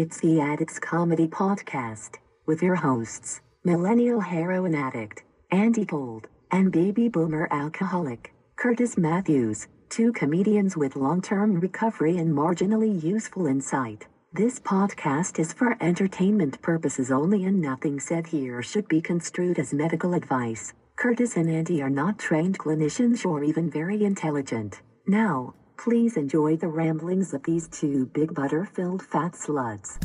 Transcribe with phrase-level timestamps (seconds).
[0.00, 7.08] It's the Addicts Comedy Podcast with your hosts, Millennial Heroin Addict, Andy Gold, and Baby
[7.08, 14.06] Boomer Alcoholic, Kurtis Matthews, two comedians with long term recovery and marginally useful insight.
[14.32, 19.74] This podcast is for entertainment purposes only, and nothing said here should be construed as
[19.74, 20.74] medical advice.
[20.94, 24.80] Kurtis and Andy are not trained clinicians or even very intelligent.
[25.08, 29.96] Now, please enjoy the ramblings of these two big butter filled fat sluts.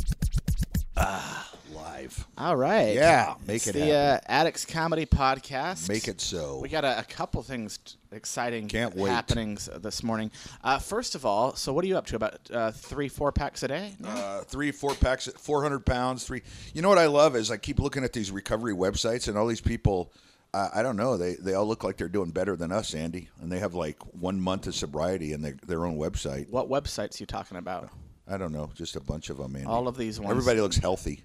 [0.95, 2.27] Ah, live.
[2.37, 2.93] All right.
[2.93, 5.89] Yeah, make It's it the uh, Addicts Comedy Podcast.
[5.89, 6.59] Make it so.
[6.59, 9.09] We got a, a couple things t- exciting Can't wait.
[9.09, 10.29] happenings uh, this morning.
[10.63, 12.15] Uh, first of all, so what are you up to?
[12.15, 13.95] About uh, three, four packs a day?
[14.03, 16.23] Uh, three, four packs, at 400 pounds.
[16.23, 16.43] Three.
[16.73, 19.47] You know what I love is I keep looking at these recovery websites and all
[19.47, 20.13] these people.
[20.53, 21.17] Uh, I don't know.
[21.17, 23.97] They they all look like they're doing better than us, Andy, and they have like
[24.13, 26.49] one month of sobriety in their, their own website.
[26.49, 27.89] What websites you talking about?
[28.27, 29.67] I don't know, just a bunch of them, Andy.
[29.67, 30.31] All of these ones.
[30.31, 31.23] Everybody looks healthy.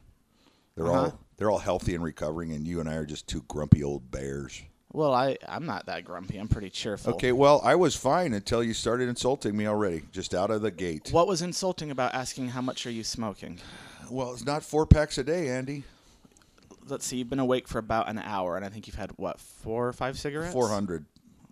[0.76, 1.00] They're Uh-huh.
[1.00, 4.10] all they're all healthy and recovering, and you and I are just two grumpy old
[4.10, 4.62] bears.
[4.92, 6.38] Well, I I'm not that grumpy.
[6.38, 7.12] I'm pretty cheerful.
[7.14, 10.70] Okay, well, I was fine until you started insulting me already, just out of the
[10.70, 11.10] gate.
[11.12, 13.58] What was insulting about asking how much are you smoking?
[14.10, 15.84] Well, it's not four packs a day, Andy.
[16.90, 17.16] Let's see.
[17.18, 19.92] You've been awake for about an hour, and I think you've had what four or
[19.92, 20.52] five cigarettes?
[20.52, 21.04] Four hundred.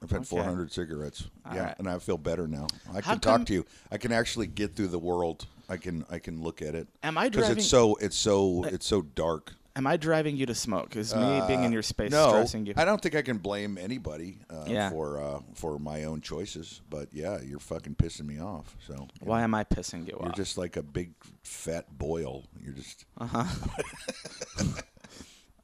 [0.03, 0.27] I've had Okay.
[0.27, 1.25] four hundred cigarettes.
[1.53, 1.75] yeah, right.
[1.79, 2.67] and I feel better now.
[2.91, 3.67] I How can come- talk to you.
[3.91, 5.47] I can actually get through the world.
[5.69, 6.87] I can I can look at it.
[7.03, 7.51] Am I driving?
[7.51, 9.55] Because it's so it's so it's so dark.
[9.75, 10.97] Am I driving you to smoke?
[10.97, 12.73] Is me being in your space Uh, no, stressing you?
[12.79, 14.89] I don't think I can blame anybody uh, Yeah.
[14.89, 16.81] for uh, for my own choices.
[16.89, 18.75] But yeah, you're fucking pissing me off.
[18.87, 20.23] So Why am I pissing you off?
[20.25, 21.11] you're just like a big
[21.43, 22.45] fat boil.
[22.63, 23.05] You're just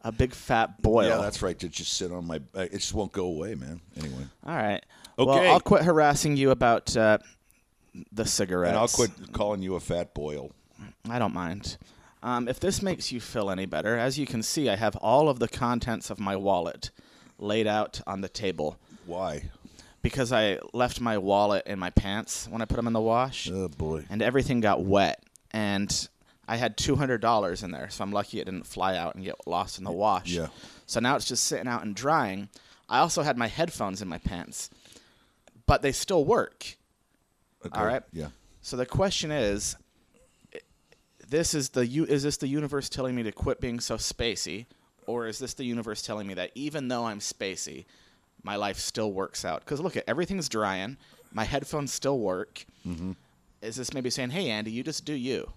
[0.02, 1.08] a big fat boil.
[1.08, 1.58] yeah, that's right.
[1.60, 3.80] To just sit on my, it just won't go away, man.
[3.96, 4.84] Anyway, All right.
[5.18, 5.26] Okay.
[5.30, 5.52] Well.
[5.52, 7.18] I'll quit harassing you about uh,
[8.10, 8.70] the cigarettes.
[8.70, 10.52] and I'll quit calling you a fat boil.
[11.08, 11.76] I don't mind.
[12.22, 15.28] Um, if this makes you feel any better, as you can see, I have all
[15.28, 16.90] of the contents of my wallet
[17.38, 19.50] laid out on the table Why?
[20.02, 23.50] because I left my wallet in my pants when I put them in the wash,
[23.52, 24.04] Oh boy.
[24.08, 25.22] and everything got wet.
[25.50, 26.08] And
[26.48, 29.24] I had two hundred dollars in there, so I'm lucky it didn't fly out and
[29.24, 30.30] get lost in the wash.
[30.30, 30.48] Yeah.
[30.86, 32.48] So now it's just sitting out and drying.
[32.88, 34.68] I also had my headphones in my pants,
[35.66, 36.76] but they still work.
[37.64, 37.78] Okay.
[37.78, 38.02] All right.
[38.12, 38.28] Yeah.
[38.60, 39.76] So the question is,
[41.28, 44.66] this is the is this the universe telling me to quit being so spacey,
[45.06, 47.84] or is this the universe telling me that even though I'm spacey,
[48.42, 49.60] my life still works out?
[49.60, 50.96] Because look at everything's drying,
[51.32, 52.66] my headphones still work.
[52.86, 53.12] Mm-hmm.
[53.62, 55.48] Is this maybe saying, hey Andy, you just do you?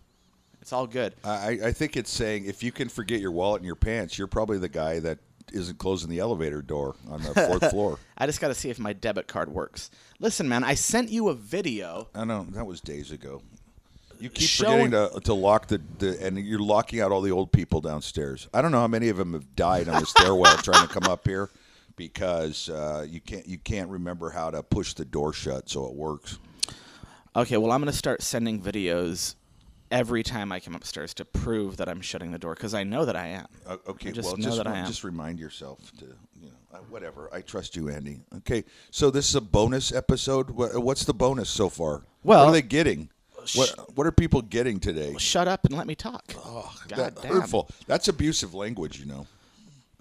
[0.66, 1.14] It's all good.
[1.24, 4.26] I, I think it's saying if you can forget your wallet in your pants, you're
[4.26, 5.20] probably the guy that
[5.54, 8.00] isn't closing the elevator door on the fourth floor.
[8.18, 9.92] I just got to see if my debit card works.
[10.20, 12.08] Listen, man, I sent you a video.
[12.16, 13.44] I know that was days ago.
[14.20, 17.30] You keep Showing- forgetting to, to lock the, the and you're locking out all the
[17.30, 18.48] old people downstairs.
[18.52, 21.04] I don't know how many of them have died on the stairwell trying to come
[21.04, 21.52] up here
[21.96, 25.94] because uh, you can't you can't remember how to push the door shut so it
[25.94, 26.40] works.
[27.36, 29.36] Okay, well, I'm going to start sending videos
[29.96, 33.06] every time I come upstairs to prove that I'm shutting the door because I know
[33.06, 33.46] that I am.
[33.66, 34.88] Uh, okay, I just well, just that I re- am.
[34.88, 36.06] just remind yourself to
[36.40, 37.30] you know uh, whatever.
[37.34, 38.20] I trust you, Andy.
[38.40, 40.50] Okay, so this is a bonus episode.
[40.52, 42.04] What's the bonus so far?
[42.24, 43.10] Well- what are they getting?
[43.56, 45.16] What what are people getting today?
[45.20, 46.34] Shut up and let me talk.
[46.38, 47.70] Oh, God that, hurtful.
[47.86, 49.00] That's abusive language.
[49.00, 49.28] You know,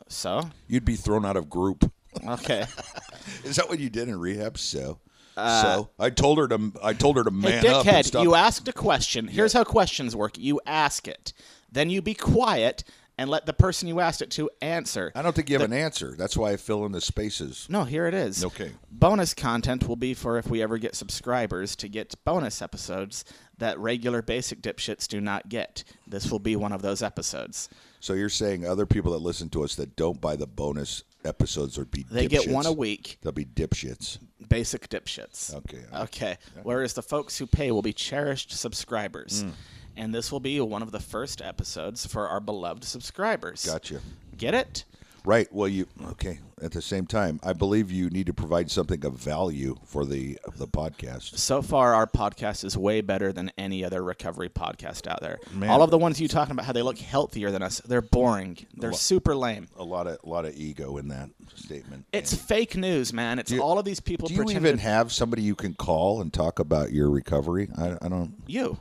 [0.09, 1.93] So, you'd be thrown out of group.
[2.27, 2.65] okay.
[3.45, 4.57] Is that what you did in rehab?
[4.57, 4.99] So,
[5.35, 8.35] so I told her to I told her to Uh, hey, man up dickhead, you
[8.35, 9.29] asked a question.
[9.29, 11.33] Here's how questions work you ask it,
[11.71, 12.85] then you be quiet
[13.17, 15.13] and let the person you asked it to answer.
[15.15, 16.15] I don't think you have an answer.
[16.17, 17.67] That's why I fill in the spaces.
[17.71, 18.45] No, here it is.
[18.45, 18.73] Okay.
[18.91, 23.25] Bonus content will be for if we ever get subscribers to get bonus episodes
[23.59, 25.85] that regular basic dipshits do not get.
[26.07, 27.69] This will be one of those episodes.
[28.01, 31.79] So you're saying other people that listen to us that don't buy the bonus episodes
[31.79, 33.19] would be They get one a week.
[33.23, 34.19] They'll be dipshits.
[34.49, 35.55] basic dipshits.
[35.55, 35.85] Okay.
[35.95, 36.39] Okay.
[36.63, 39.45] Whereas the folks who pay will be cherished subscribers.
[39.45, 39.53] Mm.
[39.97, 43.65] And this will be one of the first episodes for our beloved subscribers.
[43.65, 44.01] Gotcha.
[44.37, 44.85] Get it?
[45.25, 45.51] Right.
[45.53, 46.41] Well, you okay.
[46.63, 50.39] At the same time, I believe you need to provide something of value for the
[50.57, 51.39] the podcast.
[51.39, 55.39] So far, our podcast is way better than any other recovery podcast out there.
[55.53, 55.71] Man.
[55.71, 58.59] All of the ones you talking about, how they look healthier than us, they're boring.
[58.77, 59.69] They're super lame.
[59.79, 62.05] A lot of a lot of ego in that statement.
[62.13, 63.39] It's fake news, man.
[63.39, 66.33] It's you- all of these people Do you even have somebody you can call and
[66.33, 67.69] talk about your recovery?
[67.79, 68.35] I, I don't.
[68.47, 68.79] you?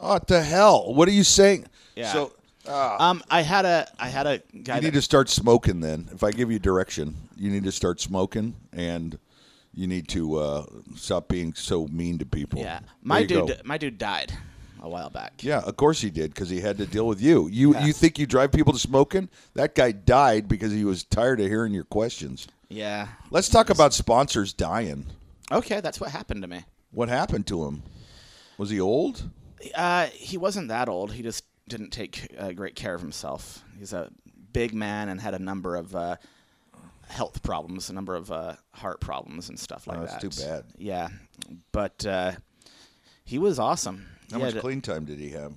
[0.00, 0.92] Oh, what the hell?
[0.94, 1.66] What are you saying?
[1.96, 2.12] Yeah.
[2.12, 2.32] So
[2.70, 4.76] Um, I had a, I had a guy.
[4.76, 5.80] you need to start smoking.
[5.80, 9.18] Then, if I give you direction, you need to start smoking, and
[9.74, 10.66] you need to uh,
[10.96, 12.60] stop being so mean to people.
[12.60, 13.54] yeah, my dude, go.
[13.64, 14.32] my dude died.
[14.80, 15.32] a while back.
[15.42, 17.48] Yeah, of course he did because he had to deal with you.
[17.48, 19.28] You you think you drive people to smoking?
[19.54, 22.46] That guy died because he was tired of hearing your questions.
[22.68, 23.08] Yeah.
[23.30, 25.06] Let's talk about sponsors dying.
[25.50, 26.64] Okay, that's what happened to me.
[26.90, 27.82] What happened to him?
[28.58, 29.30] Was he old?
[29.74, 31.12] Uh, he wasn't that old.
[31.12, 33.62] He just didn't take uh, great care of himself.
[33.78, 34.10] He's a
[34.52, 36.16] big man and had a number of uh,
[37.08, 40.20] health problems, a number of uh, heart problems and stuff like Oh, that's that.
[40.32, 40.64] too bad.
[40.76, 41.08] Yeah,
[41.72, 42.32] but uh,
[43.24, 44.06] he was awesome.
[44.30, 45.52] How He much clean time did he have?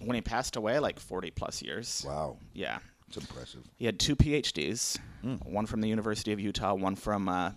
[0.00, 2.04] when he passed away, like forty plus years.
[2.06, 2.78] Wow, Yeah,
[3.08, 3.62] it's impressive.
[3.76, 5.34] he had two PhDs, Hmm.
[5.44, 7.50] one from the University of Utah, one from uh,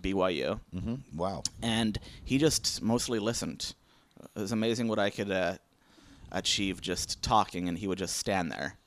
[0.00, 0.58] BYU.
[0.72, 1.42] hmm Wow.
[1.62, 3.74] and he just mostly listened.
[4.34, 5.58] It was amazing what I could uh,
[6.32, 8.78] achieve just talking, and he would just stand there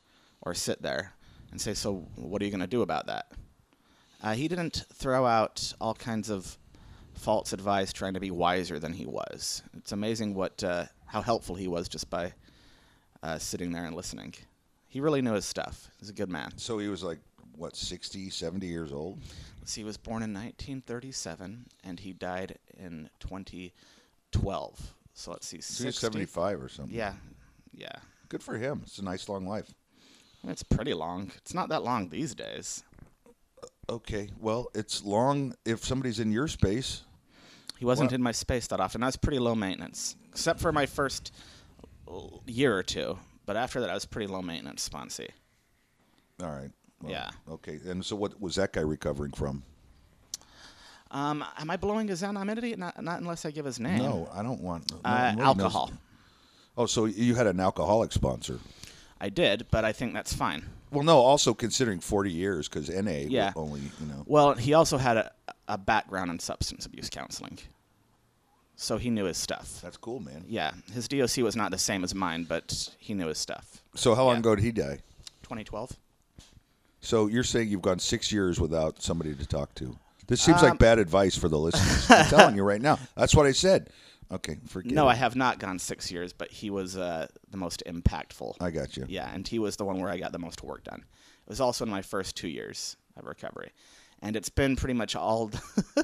[0.42, 1.14] or sit there
[1.52, 3.32] and say, "So, what are you going to do about that?"
[4.24, 6.58] Uh, he didn't throw out all kinds of
[7.14, 9.64] false advice, trying to be wiser than he was.
[9.78, 12.34] It's amazing what uh, how helpful he was just by
[13.24, 14.34] uh, sitting there and listening.
[14.88, 15.90] He really knew his stuff.
[16.00, 16.52] He's a good man.
[16.58, 17.20] So he was like
[17.56, 19.20] what 60, 70 years old.
[19.60, 24.94] Let's see, he was born in 1937 and he died in 2012.
[25.14, 26.00] So let's see, So he's 60?
[26.08, 26.96] seventy-five or something.
[26.96, 27.14] Yeah,
[27.74, 27.96] yeah.
[28.30, 28.82] Good for him.
[28.84, 29.74] It's a nice long life.
[30.48, 31.32] It's pretty long.
[31.38, 32.84] It's not that long these days.
[33.90, 34.30] Okay.
[34.40, 37.04] Well, it's long if somebody's in your space.
[37.78, 39.04] He wasn't Well- in my space that often.
[39.04, 41.32] I was pretty low maintenance, except for my first
[42.48, 43.18] year or two.
[43.46, 45.30] But after that, I was pretty low maintenance, Sponsy.
[46.42, 46.72] All right.
[47.02, 47.32] Well, Yeah.
[47.50, 47.80] Okay.
[47.86, 49.64] And so, what was that guy recovering from?
[51.10, 52.76] Um, am I blowing his anonymity?
[52.76, 53.98] Not, not unless I give his name.
[53.98, 55.92] No, I don't want no- Uh, nobody knows- alcohol.
[56.78, 58.60] Oh, so you had an alcoholic sponsor?
[59.20, 60.64] I did, but I think that's fine.
[60.92, 61.18] Well, no.
[61.20, 63.54] Also considering forty years, because NA Yeah.
[63.56, 64.24] only you know.
[64.26, 65.32] Well, he also had a,
[65.68, 67.60] a background in substance abuse counseling,
[68.76, 69.80] so he knew his stuff.
[69.82, 70.44] That's cool, man.
[70.48, 73.82] Yeah, his DOC was not the same as mine, but he knew his stuff.
[73.96, 74.40] So how long Yeah.
[74.40, 75.00] ago did he die?
[75.44, 75.96] 2012.
[77.02, 79.98] So you're saying you've gone six years without somebody to talk to?
[80.28, 82.06] This seems like Um, bad advice for the listeners.
[82.10, 83.00] I'm telling you right now.
[83.16, 83.90] That's what I said.
[84.32, 85.12] Okay, forget No, it.
[85.12, 88.56] I have not gone six years, but he was uh, the most impactful.
[88.62, 89.06] I got you.
[89.08, 91.00] Yeah, and he was the one where I got the most work done.
[91.00, 93.72] It was also in my first two years of recovery,
[94.22, 95.52] and it's been pretty much all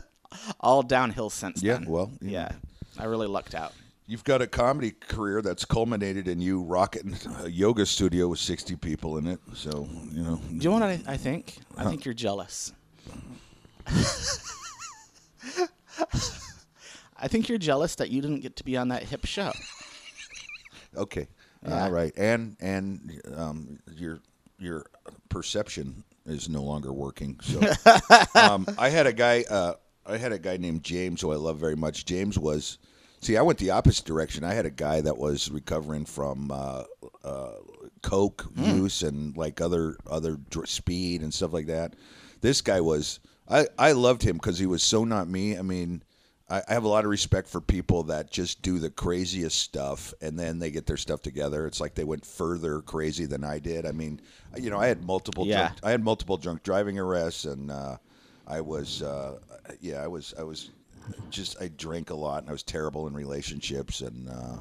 [0.60, 1.68] all downhill since then.
[1.68, 1.90] Yeah, then.
[1.90, 2.52] well, you yeah,
[2.98, 3.74] I really lucked out.
[4.10, 8.78] You've got a comedy career that's culminated in you rocketing a yoga studio with 60
[8.78, 9.40] people in it.
[9.54, 10.38] So, you know.
[10.38, 11.58] Do you know what I, I think?
[11.78, 12.72] I think you're jealous.
[17.20, 19.52] I think you're jealous that you didn't get to be on that hip show.
[20.96, 21.28] Okay.
[21.68, 21.86] Yeah.
[21.86, 22.12] All right.
[22.18, 24.20] And and um, your
[24.58, 24.86] your
[25.30, 27.40] perception is no longer working.
[27.44, 27.60] So
[28.36, 29.74] um, I had a guy uh,
[30.06, 32.06] I had a guy named James who I love very much.
[32.06, 32.80] James was
[33.22, 34.44] see I went the opposite direction.
[34.44, 36.84] I had a guy that was recovering from uh,
[37.24, 37.52] uh,
[38.02, 41.96] coke use and like other other dr- speed and stuff like that.
[42.42, 45.58] This guy was I I loved him because he was so not me.
[45.58, 46.02] I mean.
[46.50, 50.14] I I have a lot of respect for people that just do the craziest stuff
[50.22, 51.68] and then they get their stuff together.
[51.68, 53.86] It's like they went further crazy than I did.
[53.86, 54.22] I mean,
[54.56, 55.56] you know, I had multiple Yeah.
[55.58, 57.98] drunk, I had multiple drunk driving arrests and uh,
[58.46, 59.38] I was uh,
[59.82, 60.72] yeah, I was I was
[61.30, 64.60] just I drank a lot and I was terrible in relationships and uh,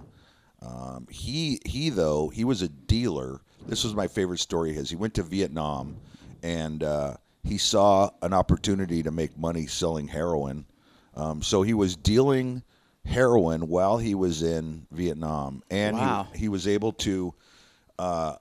[0.62, 3.40] um, he he though he was a dealer.
[3.68, 4.72] This was my favorite story.
[4.72, 5.96] His he went to Vietnam
[6.42, 10.66] and uh, he saw an opportunity to make money selling heroin.
[11.16, 12.62] Um, so he was dealing
[13.04, 16.28] heroin while he was in Vietnam, and Wow.
[16.32, 17.34] he, he was able to
[17.98, 18.36] uh,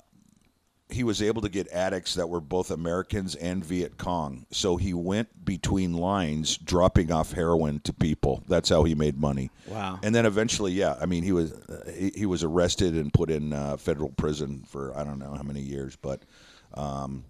[0.89, 4.45] he was able to get addicts that were both Americans and Viet Cong.
[4.51, 8.43] So he went between lines, dropping off heroin to people.
[8.47, 9.49] That's how he made money.
[9.67, 9.99] Wow.
[10.03, 13.31] And then eventually, yeah, I mean, he was uh, he, he was arrested and put
[13.31, 16.21] in uh, federal prison for I don't know how many years, but
[16.75, 17.25] um,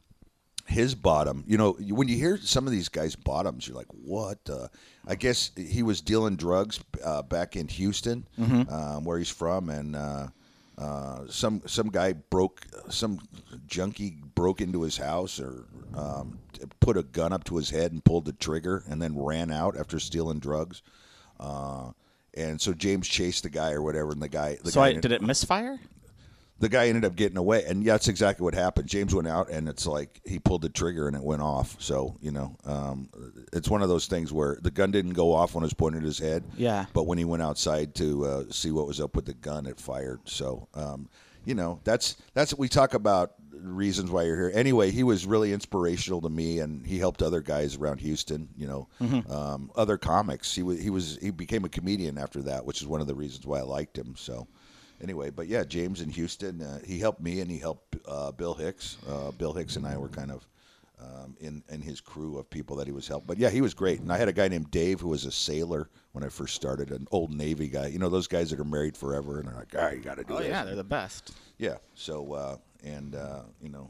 [0.67, 4.39] his bottom, you know, when you hear some of these guys' bottoms, you're like, what?
[4.49, 4.67] Uh,
[5.07, 8.27] I guess he was dealing drugs uh, back in Houston,
[8.69, 10.27] um, where he's from, and uh,
[10.77, 13.19] uh, some some guy broke, some
[13.67, 16.39] junkie broke into his house or um,
[16.79, 19.77] put a gun up to his head and pulled the trigger, and then ran out
[19.77, 20.81] after stealing drugs.
[21.39, 21.91] Uh,
[22.33, 24.57] and so James chased the guy or whatever, and the guy.
[24.63, 25.79] The So guy I, did it misfire?
[26.59, 28.87] The guy ended up getting away, and that's exactly what happened.
[28.87, 31.75] James went out, and it's like he pulled the trigger, and it went off.
[31.79, 33.09] So you know, um,
[33.51, 35.99] it's one of those things where the gun didn't go off when it was pointed
[35.99, 36.43] at his head.
[36.57, 36.85] Yeah.
[36.93, 39.79] But when he went outside to uh, see what was up with the gun, it
[39.79, 40.21] fired.
[40.25, 41.09] So um,
[41.43, 44.51] you know, that's that's we talk about reasons why you're here.
[44.53, 48.47] Anyway, he was really inspirational to me, and he helped other guys around Houston.
[48.57, 48.87] You know,
[49.29, 50.55] um, other comics.
[50.55, 53.15] He was he was he became a comedian after that, which is one of the
[53.15, 54.15] reasons why I liked him.
[54.17, 54.47] So.
[55.01, 58.53] Anyway, but yeah, James in Houston, uh, he helped me and he helped uh, Bill
[58.53, 58.97] Hicks.
[59.07, 60.47] Uh, Bill Hicks and I were kind of
[60.99, 63.27] um, in in his crew of people that he was helping.
[63.27, 63.99] But yeah, he was great.
[63.99, 66.91] And I had a guy named Dave who was a sailor when I first started,
[66.91, 67.87] an old Navy guy.
[67.87, 70.23] You know those guys that are married forever and they're like, "Ah, you got to
[70.23, 71.33] do Oh this." yeah, they're the best.
[71.57, 71.75] Yeah.
[71.95, 73.89] So uh, and uh, you know,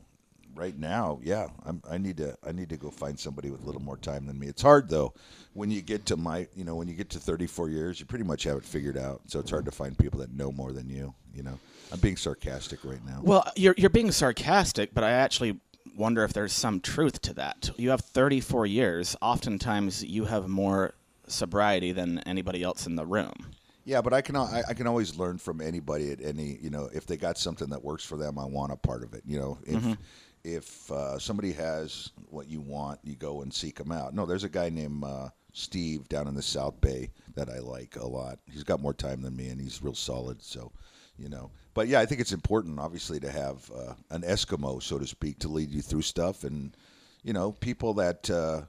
[0.55, 3.65] right now, yeah, I'm, I need to I need to go find somebody with a
[3.65, 4.47] little more time than me.
[4.47, 5.13] It's hard though
[5.55, 8.25] when you get to my you know when you get to 34 years, you pretty
[8.25, 9.21] much have it figured out.
[9.27, 11.13] So it's hard to find people that know more than you.
[11.33, 11.57] You know,
[11.91, 13.21] I'm being sarcastic right now.
[13.23, 15.59] Well, you're you're being sarcastic, but I actually
[15.97, 17.71] wonder if there's some truth to that.
[17.77, 19.15] You have 34 years.
[19.21, 20.93] Oftentimes, you have more
[21.27, 23.54] sobriety than anybody else in the room.
[23.85, 26.89] Yeah, but I can I, I can always learn from anybody at any you know
[26.91, 29.21] if they got something that works for them, I want a part of it.
[29.25, 29.97] You know, if
[30.43, 34.13] if uh, somebody has what you want, you go and seek them out.
[34.13, 37.95] No, there's a guy named uh, Steve down in the South Bay that I like
[37.95, 38.39] a lot.
[38.51, 40.41] He's got more time than me, and he's real solid.
[40.43, 40.71] So,
[41.17, 44.99] you know, but yeah, I think it's important, obviously, to have uh, an Eskimo, so
[44.99, 46.75] to speak, to lead you through stuff, and
[47.23, 48.29] you know, people that.
[48.29, 48.61] Uh,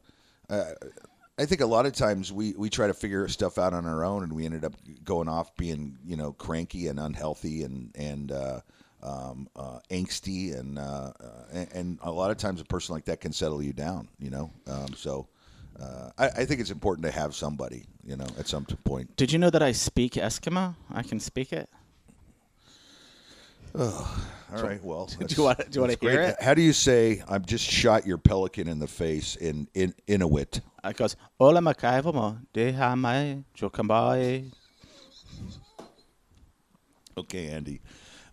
[0.48, 0.72] uh,
[1.38, 4.04] I think a lot of times we, we try to figure stuff out on our
[4.04, 4.74] own, and we ended up
[5.04, 8.60] going off being you know cranky and unhealthy and and uh,
[9.02, 13.04] um, uh, angsty, and, uh, uh, and and a lot of times a person like
[13.04, 14.08] that can settle you down.
[14.18, 15.28] You know, um, so
[15.78, 17.84] uh, I, I think it's important to have somebody.
[18.04, 19.14] You know, at some point.
[19.16, 20.74] Did you know that I speak Eskimo?
[20.90, 21.68] I can speak it.
[23.74, 24.82] All right.
[24.82, 26.36] Well, do you you wanna hear it?
[26.40, 30.60] How do you say "I've just shot your pelican in the face" in in Inuit?
[30.84, 34.52] It goes, Ola makaiva mo, de ha mai, jokambai.
[37.18, 37.80] Okay, Andy.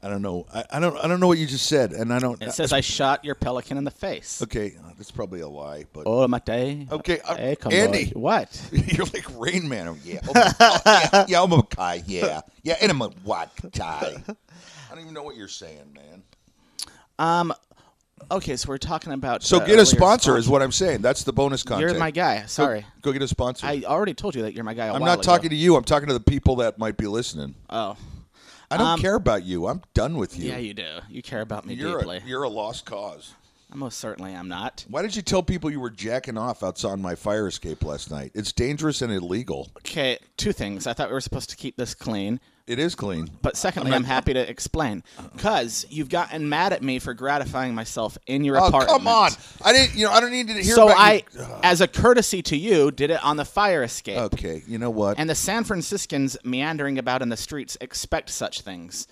[0.03, 0.45] I don't know.
[0.53, 0.97] I, I don't.
[0.97, 2.41] I don't know what you just said, and I don't.
[2.41, 4.41] It says I shot your pelican in the face.
[4.41, 6.89] Okay, uh, that's probably a lie, but Ola mate.
[6.91, 8.09] Okay, uh, Hey, come Andy.
[8.13, 8.61] What?
[8.71, 9.87] you're like Rain Man.
[9.87, 12.03] Oh, yeah, oh, my- oh, yeah, yeah, I'm a guy.
[12.05, 14.21] Yeah, yeah, and I'm a what guy.
[14.93, 16.21] I don't even know what you're saying, man.
[17.17, 17.51] Um,
[18.29, 19.41] okay, so we're talking about.
[19.41, 21.01] So uh, get a earlier sponsor, is what I'm saying.
[21.01, 21.89] That's the bonus content.
[21.89, 22.45] You're my guy.
[22.45, 22.85] Sorry.
[23.01, 23.65] Go, get a sponsor.
[23.65, 24.89] I already told you that you're my guy.
[24.89, 25.75] i I'm not talking to you.
[25.75, 27.55] I'm talking to the people that might be listening.
[27.71, 27.97] Oh,
[28.69, 29.65] I don't Um, care about you.
[29.65, 30.51] I'm done with you.
[30.51, 30.99] yeah, you do.
[31.09, 32.17] You care about me you're deeply.
[32.17, 33.33] a, you're a lost cause.
[33.71, 34.85] I most certainly am not.
[34.89, 38.31] Why did you tell people you were jacking off outside my fire escape last night?
[38.35, 39.71] It's dangerous and illegal.
[39.77, 40.85] Okay, two things.
[40.85, 42.39] I thought we were supposed to keep this clean.
[42.65, 43.29] It is clean.
[43.41, 45.03] But secondly, I'm happy to explain
[45.33, 48.89] because you've gotten mad at me for gratifying myself in your Oh apartment.
[48.99, 49.31] come on!
[49.61, 49.97] I didn't.
[49.97, 51.45] You know, I don't need to hear So about I, you.
[51.61, 54.17] as a courtesy to you, did it on the fire escape.
[54.17, 55.19] Okay, you know what?
[55.19, 59.07] And the San Franciscans meandering about in the streets expect such things.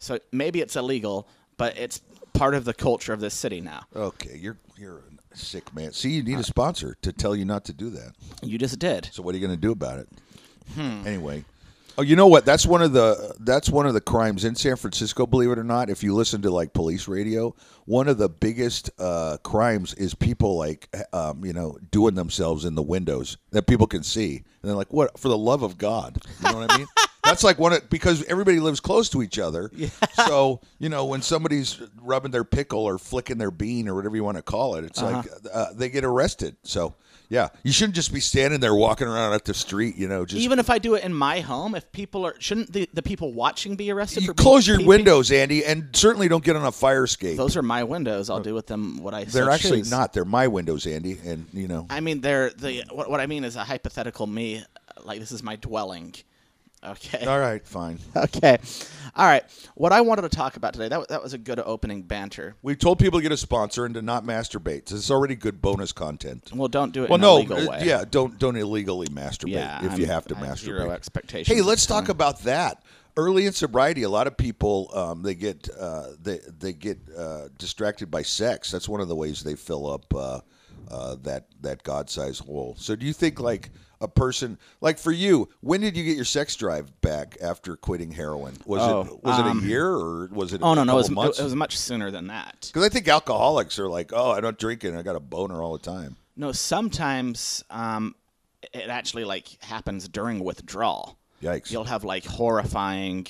[0.00, 2.00] So maybe it's illegal, but it's
[2.32, 3.84] part of the culture of this city now.
[3.94, 5.92] okay, you're you're a sick man.
[5.92, 8.14] See, you need a sponsor to tell you not to do that.
[8.42, 9.08] You just did.
[9.12, 10.08] So what are you going to do about it?
[10.74, 11.06] Hmm.
[11.06, 11.44] Anyway.
[11.98, 12.44] Oh, you know what?
[12.44, 15.26] That's one of the that's one of the crimes in San Francisco.
[15.26, 17.54] Believe it or not, if you listen to like police radio,
[17.86, 22.74] one of the biggest uh, crimes is people like um, you know doing themselves in
[22.74, 25.18] the windows that people can see, and they're like, "What?
[25.18, 26.86] For the love of God!" You know what I mean?
[27.24, 29.68] That's like one of, because everybody lives close to each other.
[30.26, 34.22] So you know when somebody's rubbing their pickle or flicking their bean or whatever you
[34.22, 36.56] want to call it, it's like uh, they get arrested.
[36.62, 36.94] So
[37.28, 39.96] yeah, you shouldn't just be standing there walking around at the street.
[39.96, 42.72] You know, just Even if I do it in my home, if people are, shouldn't
[42.72, 44.22] the, the people watching be arrested?
[44.22, 44.88] you for close your peeping?
[44.88, 47.36] windows, Andy, and certainly don't get on a fire escape.
[47.36, 48.30] Those are my windows.
[48.30, 49.24] I'll do with them what I.
[49.24, 49.90] They're actually choose.
[49.90, 50.12] not.
[50.12, 51.86] They're my windows, Andy, and you know.
[51.90, 52.84] I mean, they're the.
[52.92, 54.64] What, what I mean is a hypothetical me.
[55.04, 56.14] Like this is my dwelling.
[56.86, 57.26] Okay.
[57.26, 57.98] All right, fine.
[58.16, 58.58] Okay.
[59.14, 59.42] All right.
[59.76, 62.54] What I wanted to talk about today, that, that was a good opening banter.
[62.62, 64.92] We told people to get a sponsor and to not masturbate.
[64.92, 66.50] It's already good bonus content.
[66.54, 67.82] Well, don't do it Well, in no, a legal uh, way.
[67.86, 70.58] yeah, don't don't illegally masturbate Yeah, if you I'm- have to I masturbate.
[70.58, 72.82] zero expectations Hey, let's talk about that.
[73.16, 77.48] Early in sobriety, a lot of people um, they get uh, they they get uh,
[77.56, 78.70] distracted by sex.
[78.70, 80.12] That's one of the ways they fill up
[80.90, 82.76] uh, that that God sized hole.
[82.78, 86.24] So, do you think like a person like for you, when did you get your
[86.24, 88.54] sex drive back after quitting heroin?
[88.66, 90.60] Was Oh, it was it um, a year or was it?
[90.62, 91.38] Oh a no, no, it was, months?
[91.38, 92.70] it was much sooner than that.
[92.72, 94.94] Because I think alcoholics are like, oh, I don't drink it.
[94.94, 96.16] I got a boner all the time.
[96.36, 98.14] No, sometimes um,
[98.72, 101.18] it actually like happens during withdrawal.
[101.42, 101.70] Yikes.
[101.70, 103.26] You'll have like horrifying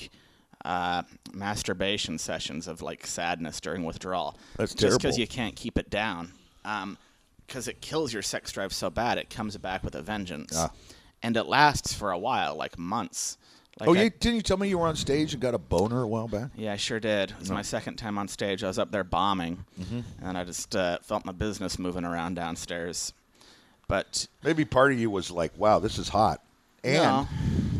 [0.65, 4.37] uh, masturbation sessions of like sadness during withdrawal.
[4.57, 4.95] That's terrible.
[4.97, 6.33] Just because you can't keep it down.
[7.47, 10.53] Because it kills your sex drive so bad, it comes back with a vengeance.
[10.55, 10.71] Ah.
[11.23, 13.37] And it lasts for a while, like months.
[13.79, 15.57] Like Oh, I- you, didn't you tell me you were on stage and got a
[15.59, 16.49] boner a while back?
[16.55, 17.31] Yeah, I sure did.
[17.31, 18.63] It was my second time on stage.
[18.63, 19.99] I was up there bombing, Mm-hmm.
[20.23, 23.13] and I just uh, felt my business moving around downstairs.
[23.87, 26.41] But Maybe part of you was like, wow, this is hot.
[26.83, 27.27] And No.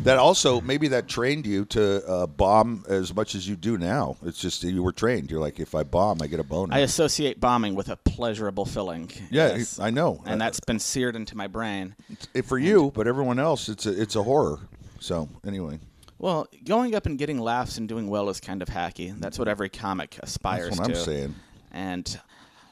[0.08, 4.16] That also maybe that trained you to uh, bomb as much as you do now.
[4.24, 5.30] It's just you were trained.
[5.30, 6.74] You're like, if I bomb, I get a bonus.
[6.74, 9.10] I associate bombing with a pleasurable feeling.
[9.30, 9.78] yeah, Yes.
[9.78, 10.22] I know.
[10.24, 11.94] and that's been seared into my brain.
[12.34, 14.60] It- for you, but everyone else, it's a it's a horror.
[15.00, 15.78] So anyway,
[16.18, 19.14] Well, going up and getting laughs and doing well is kind of hacky.
[19.20, 21.00] That's what every comic aspires that's what I'm to.
[21.00, 21.34] saying.
[21.70, 22.20] And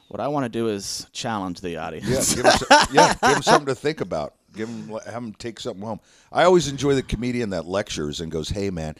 [0.07, 2.35] what I want to do is challenge the audience.
[2.35, 4.33] Yeah, give them, yeah, give 'em something to think about.
[4.57, 5.99] Give them, have them take something home.
[6.31, 8.95] I always enjoy the comedian that lectures and goes, "Hey, man."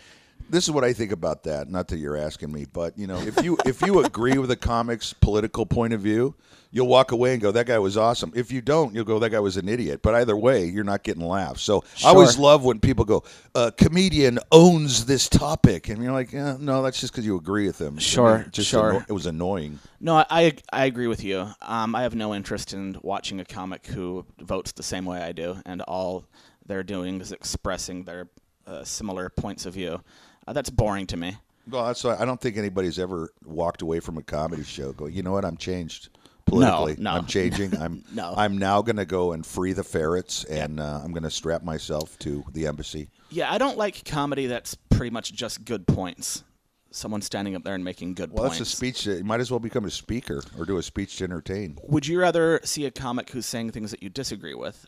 [0.50, 1.70] This is what I think about that.
[1.70, 4.56] Not that you're asking me, but you know, if you if you agree with the
[4.56, 6.36] comics' political point of view,
[6.72, 9.32] you'll walk away and go, "That guy was awesome." If you don't, you'll go, "That
[9.32, 11.62] guy was an idiot." But either way, you're not getting laughs.
[11.64, 12.44] So I always Sure.
[12.44, 13.24] love when people go,
[13.56, 17.68] "A comedian owns this topic," and you're like, eh, "No, that's just because you agree
[17.68, 18.90] with them." Sure, it just sure.
[18.94, 19.80] anno- it was annoying.
[20.00, 21.48] No, I, I I agree with you.
[21.62, 25.34] Um, I have no interest in watching a comic who votes the same way I
[25.34, 26.26] do, and all
[26.66, 28.30] they're doing is expressing their
[28.66, 30.02] uh, similar points of view.
[30.48, 31.36] Uh, that's boring to me.
[31.70, 35.14] Well, that's why I don't think anybody's ever walked away from a comedy show going,
[35.14, 36.10] you know what, I'm changed
[36.46, 36.96] politically.
[36.98, 37.12] no.
[37.12, 37.76] I'm changing.
[37.78, 38.34] I'm No.
[38.38, 41.64] I'm now going to go and free the ferrets, and uh, I'm going to strap
[41.64, 43.10] myself to the embassy.
[43.30, 46.46] Yeah, I don't like comedy that's pretty much just good points.
[46.92, 48.60] Someone standing up there and making good Well, points.
[48.60, 49.06] that's a speech.
[49.06, 51.78] You might as well become a speaker or do a speech to entertain.
[51.84, 54.88] Would you rather see a comic who's saying things that you disagree with,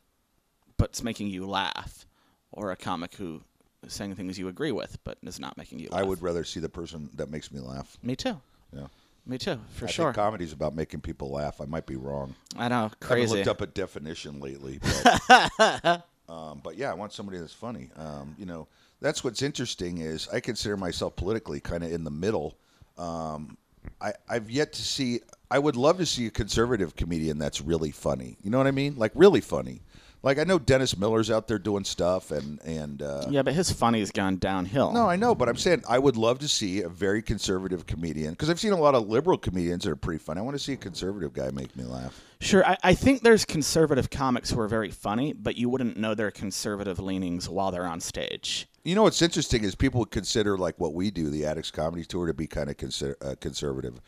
[0.77, 2.05] but's making you laugh,
[2.53, 3.41] or a comic who
[3.87, 6.01] saying things you agree with but is not making you laugh?
[6.01, 7.97] I would rather see the person that makes me laugh.
[8.03, 8.39] Me too.
[8.75, 8.87] Yeah.
[9.25, 10.05] Me too, for I sure.
[10.05, 11.61] think comedy's about making people laugh.
[11.61, 12.33] I might be wrong.
[12.57, 13.13] I know, crazy.
[13.13, 14.79] I haven't looked up a definition lately.
[14.81, 17.91] But, um, but yeah, I want somebody that's funny.
[17.95, 18.67] Um, you know,
[19.01, 22.57] that's what's interesting is I consider myself politically kind of in the middle.
[22.97, 23.57] Um,
[24.01, 25.21] I, I've yet to see.
[25.51, 28.37] I would love to see a conservative comedian that's really funny.
[28.43, 28.95] You know what I mean?
[28.97, 29.81] Like really funny.
[30.21, 33.71] Like I know Dennis Miller's out there doing stuff, and and uh, Yeah, but his
[33.71, 34.91] funny's gone downhill.
[34.91, 38.31] no, I know, but I'm saying I would love to see a very conservative comedian
[38.31, 40.39] because I've seen a lot of liberal comedians that are pretty funny.
[40.39, 42.21] I want to see a conservative guy make me laugh.
[42.41, 46.15] Sure, I, I think there's conservative comics who are very funny, but you wouldn't know
[46.15, 48.67] their conservative leanings while they're on stage.
[48.83, 52.05] You know what's interesting is people would consider like what we do, the Addicts Comedy
[52.05, 53.95] Tour, to be kind of consider, uh, conservative.
[53.95, 53.99] Uh,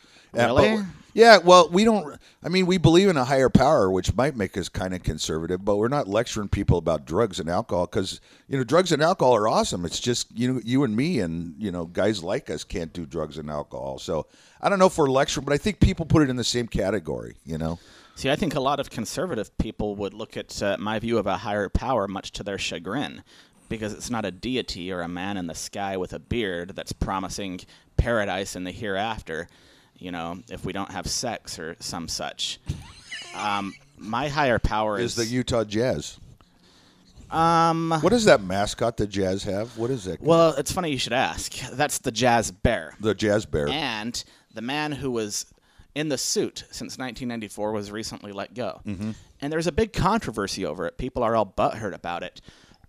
[0.54, 0.84] but- Really?
[1.12, 1.36] yeah.
[1.38, 2.18] Well, we don't.
[2.42, 5.62] I mean, we believe in a higher power, which might make us kind of conservative,
[5.64, 9.36] but we're not lecturing people about drugs and alcohol because you know drugs and alcohol
[9.36, 9.84] are awesome.
[9.84, 13.04] It's just you know you and me and you know guys like us can't do
[13.04, 13.98] drugs and alcohol.
[13.98, 14.26] So
[14.60, 16.66] I don't know if we're lecturing, but I think people put it in the same
[16.66, 17.36] category.
[17.44, 17.78] You know.
[18.14, 21.26] See, I think a lot of conservative people would look at uh, my view of
[21.26, 23.22] a higher power much to their chagrin,
[23.72, 26.92] because it's not a deity or a man in the sky with a beard that's
[26.92, 27.58] promising
[27.96, 29.48] paradise in the hereafter,
[29.98, 32.60] you know, if we don't have sex or some such.
[33.34, 36.18] Um, my higher power Is is, the Utah Jazz?
[37.30, 37.94] um.
[38.02, 39.78] What does that mascot the Jazz have?
[39.78, 40.20] What is that?
[40.20, 41.54] Well, it's funny you should ask.
[41.72, 42.94] That's the Jazz Bear.
[43.00, 43.68] the Jazz Bear.
[43.68, 45.46] And the man who was
[45.94, 48.82] in the suit since 1994 was recently let go.
[48.86, 49.12] Mm-hmm.
[49.40, 50.98] And there's a big controversy over it.
[50.98, 52.42] People are all butthurt about it.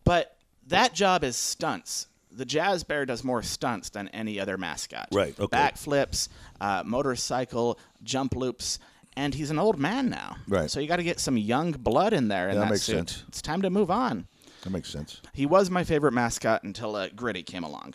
[0.04, 0.33] But
[0.68, 2.08] that job is stunts.
[2.32, 5.08] The Jazz Bear does more stunts than any other mascot.
[5.12, 5.56] Right, okay.
[5.56, 8.80] Backflips, uh, motorcycle, jump loops.
[9.16, 10.38] And he's an old man now.
[10.48, 10.72] Right.
[10.72, 12.82] So you got to get some young blood in there in Yeah, that that makes
[12.84, 12.96] suit.
[12.96, 13.24] sense.
[13.28, 14.26] It's time to move on.
[14.64, 15.22] That makes sense.
[15.34, 17.94] He was my favorite mascot until uh, Gritty came along.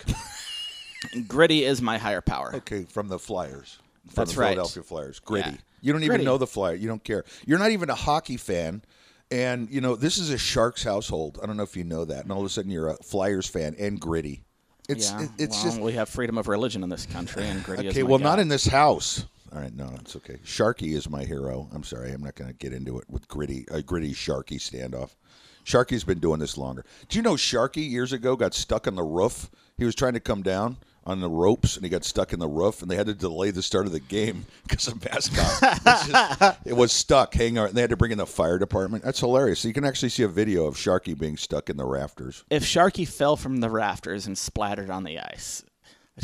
[1.26, 2.54] Gritty is my higher power.
[2.56, 3.78] Okay, from the Flyers.
[4.06, 4.46] From That's the right.
[4.50, 5.18] Philadelphia Flyers.
[5.18, 5.50] Gritty.
[5.50, 5.56] Yeah.
[5.80, 6.24] You don't even Gritty.
[6.24, 6.74] know the Flyer.
[6.74, 7.24] You don't care.
[7.46, 8.82] You're not even a hockey fan.
[9.30, 11.38] And, you know, this is a Sharks household.
[11.42, 12.22] I don't know if you know that.
[12.22, 14.42] And all of a sudden you're a Flyers fan and gritty.
[14.88, 17.62] It's yeah, it- it's well, just we have freedom of religion in this country, and
[17.62, 19.26] Gritty Okay, well not in this house.
[19.52, 20.38] All right, no, it's okay.
[20.46, 21.68] Sharky is my hero.
[21.72, 25.10] I'm sorry, I'm not going to get into it with gritty a gritty Sharky standoff.
[25.66, 26.86] Sharky's been doing this longer.
[27.10, 29.50] Do you know Sharky years ago got stuck on the roof?
[29.76, 32.48] He was trying to come down on the ropes and he got stuck in the
[32.48, 36.06] roof and they had to delay the start of the game because the mascot was
[36.08, 39.04] just, it was stuck hanging out and they had to bring in the fire department.
[39.04, 39.60] That's hilarious.
[39.60, 42.44] So you can actually see a video of Sharky being stuck in the rafters.
[42.50, 45.64] If Sharky fell from the rafters and splattered on the ice,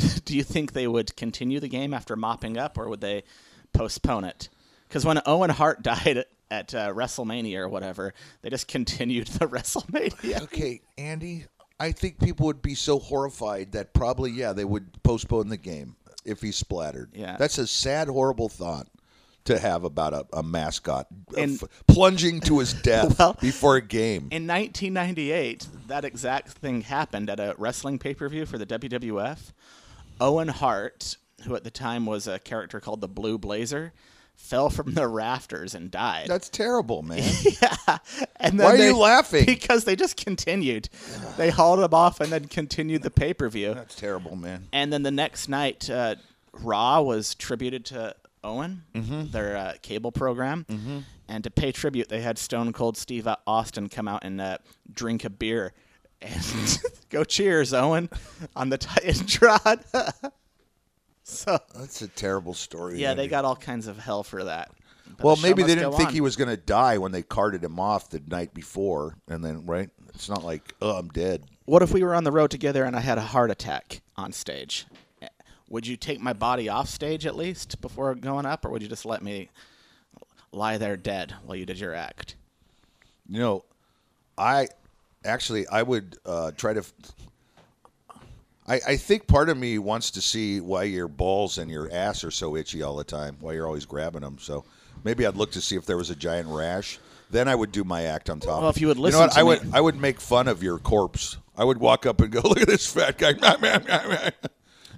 [0.25, 3.23] do you think they would continue the game after mopping up, or would they
[3.73, 4.49] postpone it?
[4.87, 9.47] Because when Owen Hart died at, at uh, WrestleMania or whatever, they just continued the
[9.47, 10.43] WrestleMania.
[10.43, 11.45] Okay, Andy,
[11.79, 15.95] I think people would be so horrified that probably, yeah, they would postpone the game
[16.23, 17.11] if he splattered.
[17.13, 17.35] Yeah.
[17.37, 18.87] That's a sad, horrible thought
[19.45, 21.07] to have about a, a mascot
[21.37, 24.29] f- plunging to his death Well, before a game.
[24.31, 29.51] In 1998, that exact thing happened at a wrestling pay per view for the WWF.
[30.19, 33.93] Owen Hart, who at the time was a character called the Blue Blazer,
[34.35, 36.27] fell from the rafters and died.
[36.27, 37.23] That's terrible, man.
[37.61, 37.97] yeah.
[38.37, 39.45] And then Why are they- you laughing?
[39.45, 40.89] Because they just continued.
[41.37, 43.73] They hauled him off and then continued the pay per view.
[43.73, 44.67] That's terrible, man.
[44.71, 46.15] And then the next night, uh,
[46.53, 49.31] Raw was tributed to Owen, Mm-hmm.
[49.31, 51.03] their uh, cable program.
[51.27, 54.59] And to pay tribute, they had Stone Cold Steve Austin come out and uh,
[54.93, 55.73] drink a beer
[56.21, 58.09] and go cheers, Owen,
[58.55, 60.31] on the TitanTron.
[61.25, 62.99] so, That's a terrible story.
[62.99, 64.71] yeah, they got all kinds of hell for that.
[65.17, 67.63] But Well, the maybe they didn't think he was going to die when they carted
[67.63, 69.89] him off the night before, and then right.
[70.13, 71.43] It's not like oh, I'm dead.
[71.65, 74.31] What if we were on the road together and I had a heart attack on
[74.31, 74.85] stage?
[75.21, 75.27] Eh,
[75.69, 78.87] Would you take my body off stage at least before going up, or would you
[78.87, 79.49] just let me
[80.51, 82.35] lie there dead while you did your act?
[83.27, 83.65] You know,
[84.37, 84.69] I
[85.25, 86.83] actually I would uh, try to.
[88.67, 92.23] I, I think part of me wants to see why your balls and your ass
[92.23, 93.37] are so itchy all the time.
[93.39, 94.37] Why you're always grabbing them.
[94.39, 94.63] So
[95.03, 96.97] maybe I'd look to see if there was a giant rash.
[97.29, 98.61] Then I would do my act on top.
[98.61, 99.31] Well, if you would know listen what?
[99.33, 101.37] to I me- would I would make fun of your corpse.
[101.57, 104.31] I would walk up and go, "Look at this fat guy."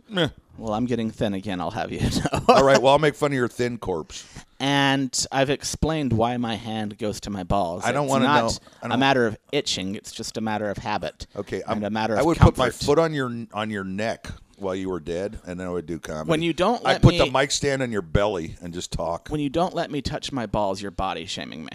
[0.57, 1.61] Well, I'm getting thin again.
[1.61, 1.99] I'll have you
[2.33, 2.41] know.
[2.47, 2.81] all right.
[2.81, 4.25] Well, I'll make fun of your thin corpse.
[4.59, 7.83] And I've explained why my hand goes to my balls.
[7.85, 8.49] I don't wanna know.
[8.81, 9.95] I a don't- matter of itching.
[9.95, 11.27] It's just a matter of habit.
[11.35, 12.55] Okay, and I'm, a matter of I would comfort.
[12.55, 15.69] put my foot on your on your neck while you were dead, and then I
[15.69, 16.29] would do comedy.
[16.29, 18.91] When you don't let I put me- the mic stand on your belly and just
[18.91, 19.27] talk.
[19.29, 21.71] When you don't let me touch my balls, you're body shaming me.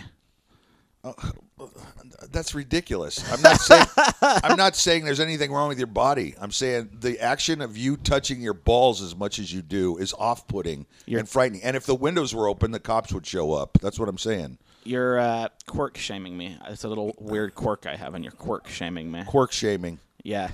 [2.31, 3.31] That's ridiculous.
[3.33, 3.87] I'm not saying
[4.23, 6.35] I'm not saying there's anything wrong with your body.
[6.41, 10.15] I'm saying the action of you touching your balls as much as you do is
[10.15, 11.63] off-putting You're- and frightening.
[11.63, 13.79] And if the windows were open, the cops would show up.
[13.83, 14.59] That's what I'm saying.
[14.85, 16.57] You're uh, quirk shaming me.
[16.69, 19.23] It's a little weird quirk I have, and you're quirk shaming me.
[19.27, 20.01] Quirk shaming.
[20.25, 20.51] Yeah.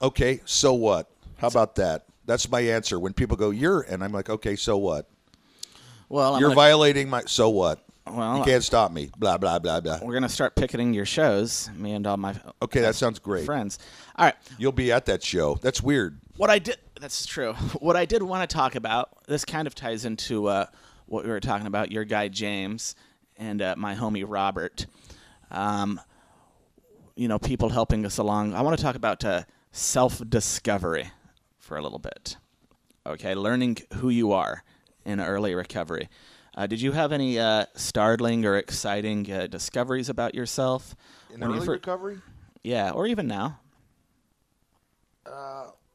[0.00, 1.08] Okay, so what?
[1.38, 2.04] How about that?
[2.24, 3.00] That's my answer.
[3.00, 5.08] When people go, "You're," and I'm like, "Okay, so what?"
[6.08, 7.22] Well, I'm You're gonna- violating my.
[7.26, 7.84] So what?
[8.06, 9.10] Well, you can't stop me.
[9.16, 9.98] Blah blah blah blah.
[10.02, 11.70] we're gonna start picketing your shows.
[11.76, 13.44] Me and all my Okay, that sounds great.
[13.46, 13.78] friends.
[14.16, 14.34] All right.
[14.58, 15.54] You'll be at that show.
[15.62, 16.18] That's weird.
[16.36, 16.76] What I did.
[17.00, 17.52] That's true.
[17.80, 19.10] What I did want to talk about.
[19.26, 20.66] This kind of ties into uh,
[21.06, 21.92] what we were talking about.
[21.92, 22.94] Your guy James
[23.36, 24.86] and uh, my homie Robert.
[25.50, 26.00] Um,
[27.14, 28.54] you know, people helping us along.
[28.54, 31.10] I want to talk about uh, self-discovery
[31.58, 32.36] for a little bit.
[33.06, 34.64] Okay, learning who you are
[35.04, 36.08] in early recovery.
[36.54, 40.94] Uh, did you have any uh, startling or exciting uh, discoveries about yourself?
[41.34, 42.18] In early fir- recovery.
[42.62, 43.58] yeah, or even now.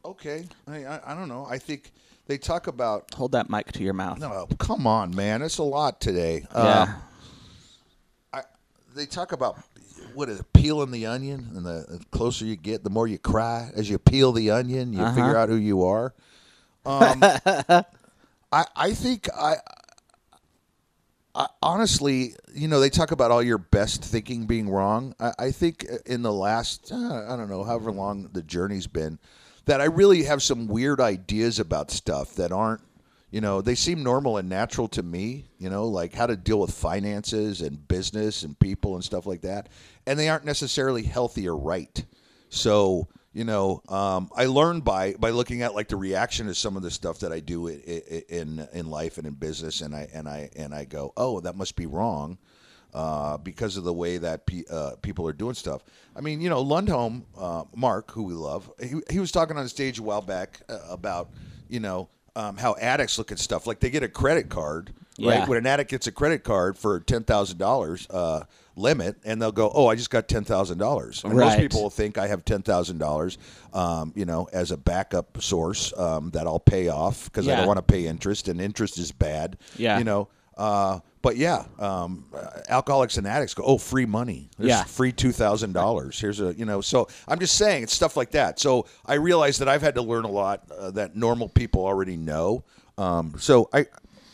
[0.07, 0.47] Okay.
[0.67, 1.45] I, I I don't know.
[1.49, 1.91] I think
[2.27, 3.13] they talk about.
[3.13, 4.19] Hold that mic to your mouth.
[4.19, 5.41] No, come on, man.
[5.41, 6.45] It's a lot today.
[6.55, 6.95] Yeah.
[8.31, 8.41] Uh, I,
[8.95, 9.57] they talk about
[10.13, 13.17] what is it, peeling the onion, and the, the closer you get, the more you
[13.17, 13.69] cry.
[13.75, 16.13] As you peel the onion, you figure out who you are.
[16.85, 17.19] Um,
[18.51, 19.55] I I think I,
[21.37, 25.13] I honestly, you know, they talk about all your best thinking being wrong.
[25.19, 29.19] I, I think in the last, uh, I don't know, however long the journey's been,
[29.65, 32.81] that I really have some weird ideas about stuff that aren't
[33.29, 36.59] you know, they seem normal and natural to me, you know, like how to deal
[36.59, 39.67] with finances and business and people and stuff like that.
[40.05, 42.05] And they aren't necessarily healthy or right.
[42.49, 46.75] So, you know, um, I learned by by looking at like the reaction to some
[46.75, 47.79] of the stuff that I do in
[48.29, 51.55] in, in life and in business, and I and I and I go, oh, that
[51.55, 52.37] must be wrong
[52.93, 55.83] uh, because of the way that pe- uh, people are doing stuff.
[56.15, 59.67] I mean, you know, Lundholm, uh, Mark, who we love, he, he was talking on
[59.67, 61.29] stage a while back uh, about,
[61.69, 63.67] you know, um, how addicts look at stuff.
[63.67, 65.39] Like they get a credit card, Yeah.
[65.39, 65.47] right?
[65.47, 68.45] When an addict gets a credit card for ten thousand dollars uh,
[68.77, 71.89] limit, and they'll go, "Oh, I just got ten thousand dollars." And most people will
[71.89, 73.37] think I have ten thousand dollars,
[73.73, 77.67] um, you know, as a backup source um, that I'll pay off because I don't
[77.67, 79.57] want to pay interest, and interest is bad.
[79.75, 79.97] Yeah.
[79.97, 80.29] you know.
[80.55, 84.49] Uh, but yeah, um, uh, alcoholics and addicts go, oh, free money.
[84.57, 84.83] There's Yeah.
[84.85, 86.19] free two thousand dollars.
[86.19, 86.79] Here's a, you know.
[86.81, 88.59] So I'm just saying, it's stuff like that.
[88.59, 92.15] So I realize that I've had to learn a lot uh, that normal people already
[92.17, 92.63] know.
[92.97, 93.85] Um, so I,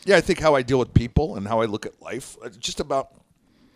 [0.06, 2.48] yeah, I think how I deal with people and how I look at life, uh,
[2.48, 3.08] just about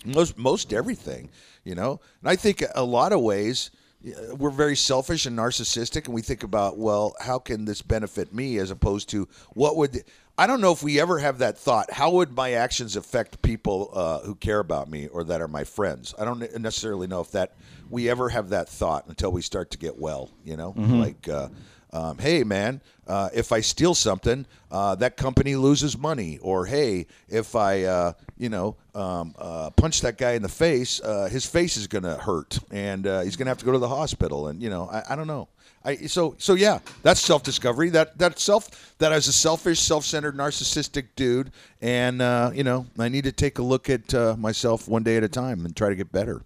[0.04, 1.30] most most everything,
[1.64, 2.00] you know.
[2.20, 3.70] And I think a lot of ways
[4.06, 8.32] uh, we're very selfish and narcissistic, and we think about, well, how can this benefit
[8.32, 10.04] me, as opposed to what would.
[10.40, 11.90] I don't know if we ever have that thought.
[11.90, 15.64] How would my actions affect people uh, who care about me or that are my
[15.64, 16.14] friends?
[16.16, 17.54] I don't necessarily know if that
[17.90, 20.30] we ever have that thought until we start to get well.
[20.44, 21.48] You know, like uh,
[21.92, 27.06] um, hey man, uh, if I steal something, uh, that company loses money, or hey,
[27.28, 31.46] if I uh, you know um, uh, punch that guy in the face, uh, his
[31.46, 34.62] face is gonna hurt, and uh, he's gonna have to go to the hospital, and
[34.62, 35.48] you know I, I don't know.
[35.84, 37.88] I, so so yeah, that's self discovery.
[37.88, 42.16] That that self that I was a selfish, self centered, narcissistic dude, and
[42.54, 45.64] you know I need to take a look at myself one day at a time
[45.64, 46.42] and try to get better.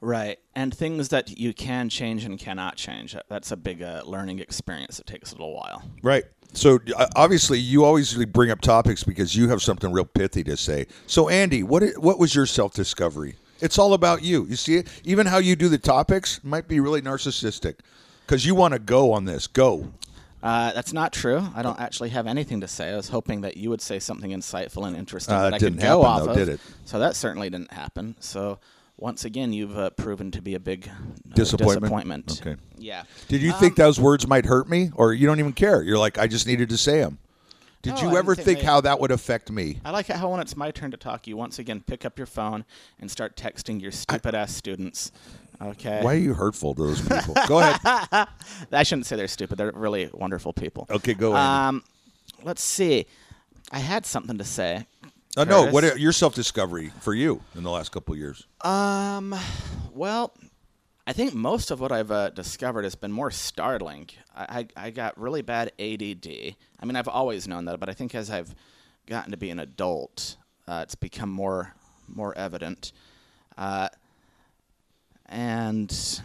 [0.00, 0.38] Right.
[0.54, 3.16] And things that you can change and cannot change.
[3.28, 4.98] That's a big uh, learning experience.
[5.00, 5.82] It takes a little while.
[6.02, 6.24] Right.
[6.52, 10.56] So uh, obviously, you always bring up topics because you have something real pithy to
[10.56, 10.86] say.
[11.06, 13.36] So Andy, what what was your self discovery?
[13.60, 14.46] It's all about you.
[14.46, 14.84] You see.
[15.04, 17.80] Even how you do the topics might be really narcissistic
[18.26, 19.46] because you want to go on this.
[19.46, 19.92] Go.
[20.40, 21.44] Uh, that's not true.
[21.56, 22.92] I don't actually have anything to say.
[22.92, 25.72] I was hoping that you would say something insightful and interesting Uh, that I could
[25.76, 26.36] didn't go happen, off though, of.
[26.36, 26.60] did it?
[26.84, 28.14] So that certainly didn't happen.
[28.20, 28.60] So
[28.98, 30.92] once again, you've uh, proven to be a big uh,
[31.34, 31.82] Disappointment?
[31.82, 32.40] disappointment.
[32.46, 32.56] Okay.
[32.76, 33.04] Yeah.
[33.28, 35.82] Did you think those words might hurt me, or you don't even care?
[35.82, 37.18] You're like, I just needed to say them.
[37.80, 39.80] Did No, you ever think think they- how that would affect me?
[39.84, 42.18] I like it how when it's my turn to talk, you once again pick up
[42.18, 42.64] your phone
[43.00, 45.12] and start texting your stupid ass students.
[45.62, 46.00] Okay.
[46.02, 47.34] Why are you hurtful to those people?
[47.46, 47.78] Go ahead.
[48.72, 49.58] I shouldn't say they're stupid.
[49.58, 50.86] They're really wonderful people.
[50.90, 51.44] Okay, go ahead.
[51.46, 51.84] Um,
[52.42, 53.06] let's see.
[53.70, 54.86] I had something to say.
[55.38, 58.44] Uh, no, what your self discovery for you in the last couple of years?
[58.62, 59.32] Um,
[59.94, 60.34] well,
[61.06, 64.08] I think most of what I've uh, discovered has been more startling.
[64.34, 66.56] I, I, I got really bad ADD.
[66.80, 68.52] I mean, I've always known that, but I think as I've
[69.06, 71.72] gotten to be an adult, uh, it's become more
[72.08, 72.90] more evident.
[73.56, 73.90] Uh,
[75.26, 76.20] and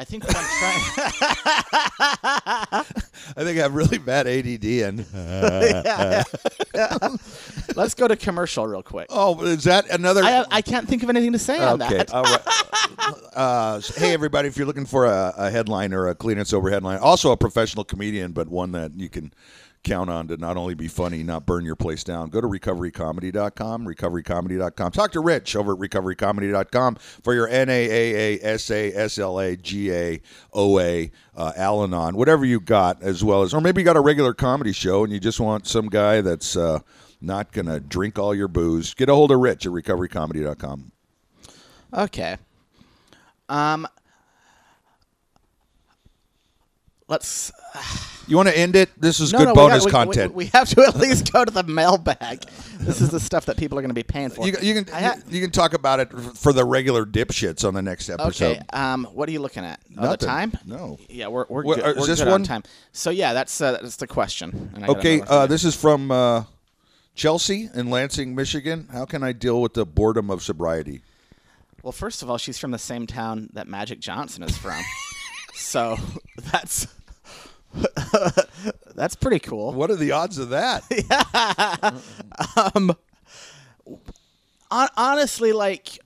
[0.00, 1.08] I think what I'm trying.
[3.36, 6.22] I think I have really bad ADD and yeah,
[7.74, 9.08] Let's go to commercial real quick.
[9.10, 10.22] oh, is that another?
[10.22, 12.14] I, I can't think of anything to say on okay, that.
[12.14, 12.40] all right.
[13.34, 14.46] Uh, so- hey, everybody!
[14.46, 17.36] If you're looking for a, a headline or a clean and sober headline, also a
[17.36, 19.32] professional comedian, but one that you can
[19.82, 22.30] count on to not only be funny, not burn your place down.
[22.30, 24.92] Go to recoverycomedy.com, recoverycomedy.com.
[24.92, 28.42] Talk to Rich over at recoverycomedy.com for your NAAA,
[31.36, 34.34] uh, Al Anon, whatever you got, as well as, or maybe you got a regular
[34.34, 36.80] comedy show and you just want some guy that's uh,
[37.20, 38.94] not going to drink all your booze.
[38.94, 40.92] Get a hold of Rich at recoverycomedy.com.
[41.94, 42.36] Okay.
[43.48, 43.86] Um.
[47.08, 47.50] Let's.
[48.28, 48.90] You want to end it?
[49.00, 50.34] This is No, good no, bonus we, got, we- content.
[50.34, 52.44] We, we have to at least go to the mailbag.
[52.78, 54.46] This is the stuff that people are going to be paying for.
[54.46, 57.82] you, you can ha- you can talk about it for the regular dipshits on the
[57.82, 58.44] next episode.
[58.58, 58.60] Okay.
[58.72, 59.04] Um.
[59.12, 59.80] What are you looking at?
[59.96, 60.52] Oh, the time?
[60.66, 60.98] No.
[61.08, 62.42] Yeah, we're we're, What- good, uh, is we're this good one?
[62.42, 62.62] on time.
[62.92, 64.70] So yeah, that's uh, that's the question.
[64.74, 66.44] And I Okay, uh, this is from uh,
[67.14, 68.88] Chelsea in Lansing, Michigan.
[68.92, 71.00] How can I deal with the boredom of sobriety?
[71.82, 74.80] Well, first of all, she's from the same town that Magic Johnson is from,
[75.54, 75.96] so
[76.52, 76.86] that's
[78.94, 79.72] that's pretty cool.
[79.72, 80.82] What are the odds of that?
[84.70, 85.98] Hon- honestly, like,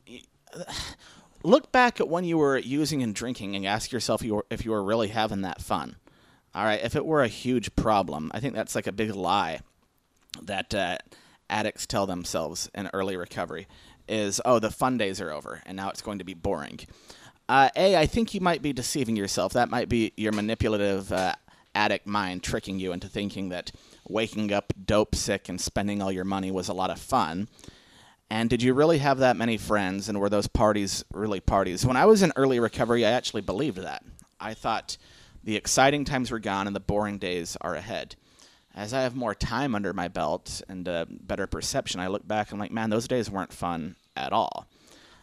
[1.42, 4.64] look back at when you were using and drinking and ask yourself you were, if
[4.64, 5.96] you were really having that fun.
[6.55, 9.61] All right, if it were a huge problem, I think that's like a big lie
[10.42, 10.98] that uh,
[11.48, 13.66] addicts tell themselves in early recovery
[14.09, 16.81] is, oh, the fun days are over and now it's going to be boring.
[17.48, 19.53] Uh, a, I think you might be deceiving yourself.
[19.55, 21.35] That might be your manipulative uh,
[21.74, 23.72] addict mind tricking you into thinking that
[24.08, 27.48] waking up dope sick and spending all your money was a lot of fun.
[28.30, 30.08] And did you really have that many friends?
[30.08, 31.85] And were those parties really parties?
[31.85, 34.04] When I was in early recovery, I actually believed that.
[34.40, 34.96] I thought
[35.44, 38.16] the exciting times were gone and the boring days are ahead.
[38.74, 42.48] As I have more time under my belt and a better perception, I look back
[42.48, 44.66] and I'm like, man, those days weren't fun at all.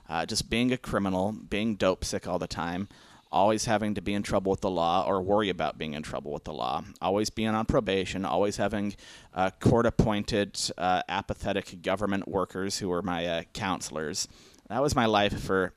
[0.07, 2.89] Uh, just being a criminal, being dope sick all the time,
[3.31, 6.31] always having to be in trouble with the law or worry about being in trouble
[6.31, 8.95] with the law, always being on probation, always having
[9.33, 14.27] uh, court appointed, uh, apathetic government workers who were my uh, counselors.
[14.69, 15.73] That was my life for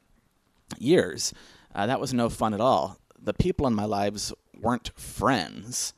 [0.78, 1.34] years.
[1.74, 2.98] Uh, that was no fun at all.
[3.20, 5.92] The people in my lives weren't friends.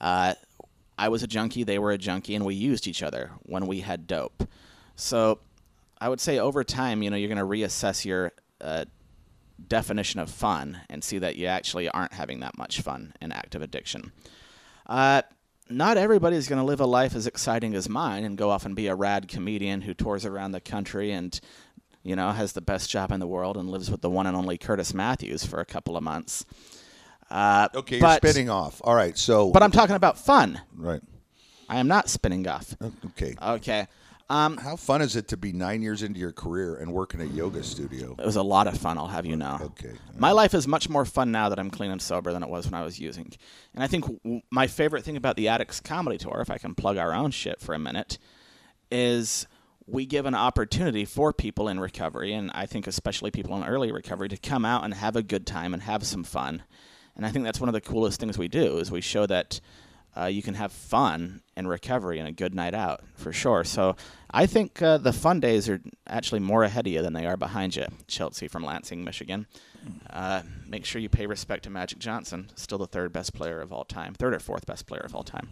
[0.00, 0.34] Uh,
[0.98, 3.80] I was a junkie, they were a junkie, and we used each other when we
[3.80, 4.44] had dope.
[4.96, 5.38] So
[6.00, 8.84] I would say over time, you know, you're going to reassess your uh,
[9.68, 13.62] definition of fun and see that you actually aren't having that much fun in active
[13.62, 14.12] addiction.
[14.86, 15.22] Uh,
[15.68, 18.74] not everybody's going to live a life as exciting as mine and go off and
[18.74, 21.38] be a rad comedian who tours around the country and,
[22.02, 24.36] you know, has the best job in the world and lives with the one and
[24.36, 26.44] only Kurtis Matthews for a couple of months.
[27.30, 28.80] Uh, Okay, you're but, spinning off.
[28.82, 30.60] All right, so But I'm talking about fun.
[30.76, 31.00] right.
[31.68, 32.74] I am not spinning off.
[33.10, 33.36] Okay.
[33.40, 33.86] Okay.
[34.30, 37.20] Um, How fun is it to be nine years into your career and work in
[37.20, 38.14] a yoga studio?
[38.16, 39.58] It was a lot of fun, I'll have you know.
[39.60, 39.92] Okay.
[40.16, 42.64] My life is much more fun now that I'm clean and sober than it was
[42.66, 43.32] when I was using.
[43.74, 46.76] And I think w- my favorite thing about the Addicts Comedy Tour, if I can
[46.76, 48.18] plug our own shit for a minute,
[48.88, 49.48] is
[49.84, 53.90] we give an opportunity for people in recovery, and I think especially people in early
[53.90, 56.62] recovery, to come out and have a good time and have some fun.
[57.16, 59.60] And I think that's one of the coolest things we do is we show that
[60.16, 63.64] uh, you can have fun and recovery and a good night out for sure.
[63.64, 63.96] So
[64.30, 67.36] I think uh, the fun days are actually more ahead of you than they are
[67.36, 67.86] behind you.
[68.06, 69.46] Chelsea from Lansing, Michigan.
[70.10, 73.72] Uh, make sure you pay respect to Magic Johnson, still the third best player of
[73.72, 75.48] all time, third or fourth best player of all time.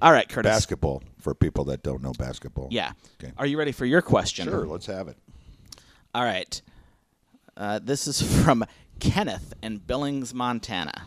[0.00, 0.44] All right, Kurtis.
[0.44, 2.68] Basketball for people that don't know basketball.
[2.70, 2.92] Yeah.
[3.20, 3.32] Okay.
[3.36, 4.46] Are you ready for your question?
[4.46, 5.16] Sure, let's have it.
[6.14, 6.60] All right.
[7.56, 8.64] Uh, this is from
[9.00, 11.06] Kenneth in Billings, Montana.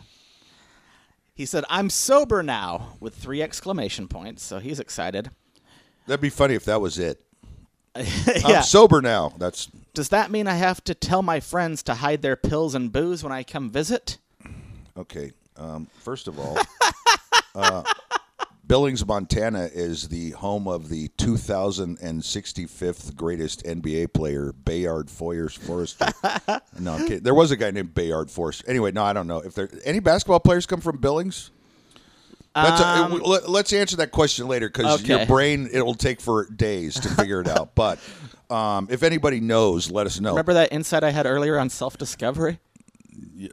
[1.34, 5.30] He said, I'm sober now with three exclamation points, so he's excited.
[6.06, 7.22] That'd be funny if that was it.
[7.96, 8.40] yeah.
[8.44, 9.32] I'm sober now.
[9.38, 12.90] That's Does that mean I have to tell my friends to hide their pills and
[12.90, 14.18] booze when I come visit?
[14.96, 15.32] okay.
[15.56, 16.58] Um, first of all,
[17.54, 17.82] uh,
[18.72, 26.06] Billings, Montana is the home of the 2065th greatest NBA player, Bayard Foyers Forrester.
[26.80, 27.22] no, I'm kidding.
[27.22, 28.64] There was a guy named Bayard Forrester.
[28.66, 31.50] Anyway, no, I don't know if there any basketball players come from Billings.
[32.54, 36.22] That's a, Um, it- let, let's answer that question later because your brain it'll take
[36.22, 37.74] for days to figure it out.
[37.74, 37.98] But
[38.50, 40.30] um, if anybody knows, let us know.
[40.30, 42.58] Remember that insight I had earlier on self discovery?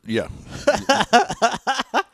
[0.06, 0.30] Yeah.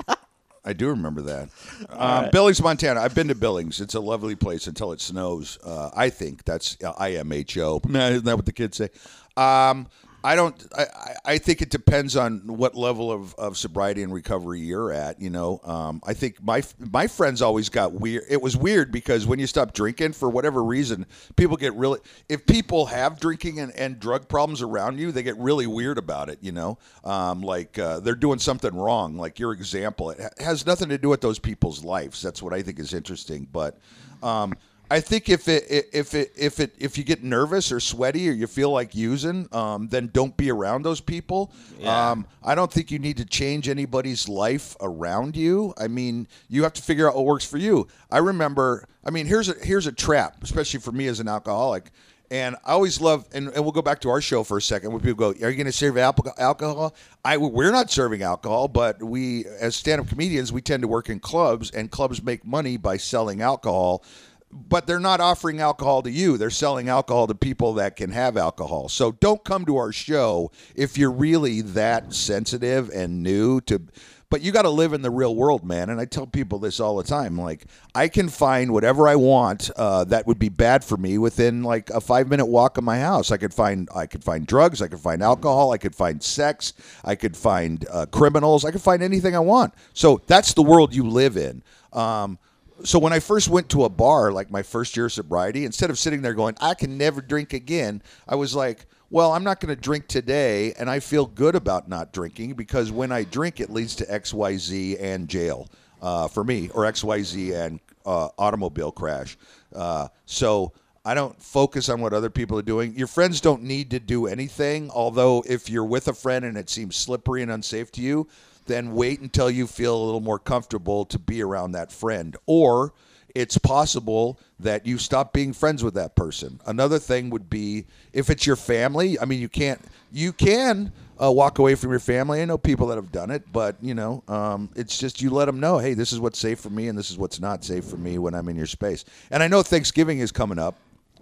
[0.66, 1.50] I do remember that.
[1.90, 3.00] Um, Billings, Montana.
[3.00, 3.80] I've been to Billings.
[3.80, 5.60] It's a lovely place until it snows.
[5.64, 7.86] Uh, I think that's uh, IMHO.
[7.88, 8.90] Man, isn't that what the kids say?
[9.38, 9.88] Um,
[10.26, 10.68] I don't.
[10.76, 10.86] I,
[11.24, 15.22] I- think it depends on what level of, of sobriety and recovery you're at.
[15.22, 18.24] You know, um, I think my my friends always got weird.
[18.30, 22.00] It was weird because when you stop drinking for whatever reason, people get really.
[22.28, 26.30] If people have drinking and, and drug problems around you, they get really weird about
[26.30, 26.40] it.
[26.42, 29.18] You know, um, like uh, they're doing something wrong.
[29.18, 32.22] Like your example, it has nothing to do with those people's lives.
[32.22, 33.48] That's what I think is interesting.
[33.52, 33.78] But
[34.24, 34.56] um,
[34.90, 38.34] I think if it if it if it if you get nervous or sweaty or
[38.34, 41.52] you feel like using, um, then don't be around those people.
[41.80, 42.12] Yeah.
[42.12, 45.74] Um, I don't think you need to change anybody's life around you.
[45.78, 47.88] I mean, you have to figure out what works for you.
[48.12, 48.88] I remember.
[49.04, 51.92] I mean, here's a here's a trap, especially for me as an alcoholic.
[52.32, 54.92] And I always love, and, and we'll go back to our show for a second.
[54.92, 59.02] Where people go, "Are you going to serve alcohol?" I we're not serving alcohol, but
[59.02, 62.98] we, as stand-up comedians, we tend to work in clubs, and clubs make money by
[62.98, 64.04] selling alcohol
[64.52, 66.38] but they're not offering alcohol to you.
[66.38, 68.90] They're selling alcohol to people that can have alcohol.
[68.90, 73.82] So don't come to our show if you're really that sensitive and new to.
[74.30, 75.90] But you got to live in the real world, man.
[75.90, 77.38] And I tell people this all the time.
[77.38, 81.62] Like, I can find whatever I want uh, that would be bad for me within
[81.62, 83.32] like a five minute walk of my house.
[83.32, 84.82] I could find, I could find drugs.
[84.82, 85.72] I could find alcohol.
[85.72, 86.74] I could find sex.
[87.04, 88.66] I could find uh, criminals.
[88.66, 89.74] I could find anything I want.
[89.94, 91.62] So that's the world you live in.
[91.94, 92.40] Um,
[92.84, 95.90] so when I first went to a bar, like my first year of sobriety, instead
[95.90, 99.60] of sitting there going, I can never drink again, I was like, well, I'm not
[99.60, 103.60] going to drink today, and I feel good about not drinking because when I drink,
[103.60, 105.70] it leads to X, Y, Z and jail
[106.02, 109.38] uh, for me, or X, Y, Z and uh, automobile crash.
[109.74, 110.74] Uh, so
[111.06, 112.96] I don't focus on what other people are doing.
[112.98, 114.90] Your friends don't need to do anything.
[114.90, 118.28] Although if you're with a friend and it seems slippery and unsafe to you,
[118.66, 122.36] then wait until you feel a little more comfortable to be around that friend.
[122.46, 122.94] Or
[123.36, 126.62] it's possible that you stop being friends with that person.
[126.66, 129.20] Another thing would be if it's your family.
[129.20, 129.82] I mean, you can't.
[130.12, 132.42] You can uh, walk away from your family.
[132.42, 135.46] I know people that have done it, but you know, um, it's just you let
[135.46, 137.84] them know, hey, this is what's safe for me, and this is what's not safe
[137.86, 139.04] for me when I'm in your space.
[139.32, 140.76] And I know Thanksgiving is coming up,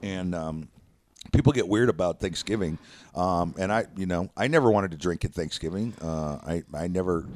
[0.03, 0.67] and um,
[1.33, 2.77] people get weird about Thanksgiving.
[3.15, 5.93] Um, and I, you know, I never wanted to drink at Thanksgiving.
[6.01, 7.27] Uh, I, I never,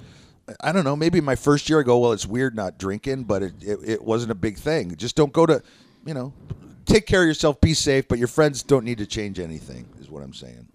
[0.62, 0.96] I don't know.
[0.96, 4.04] Maybe my first year I go, well, it's weird not drinking, but it, it, it
[4.04, 4.96] wasn't a big thing.
[4.96, 5.62] Just don't go to,
[6.06, 6.32] you know,
[6.86, 10.10] take care of yourself, be safe, but your friends don't need to change anything, is
[10.10, 10.68] what I'm saying.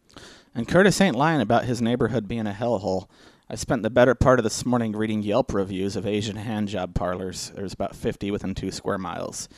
[0.54, 3.06] And Kurtis ain't lying about his neighborhood being a hellhole.
[3.48, 6.94] I spent the better part of this morning reading Yelp reviews of Asian hand job
[6.94, 7.52] parlors.
[7.54, 9.48] There's about 50 within two square miles.